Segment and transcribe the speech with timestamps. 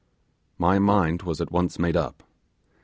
[0.57, 2.23] My mind was at once made up.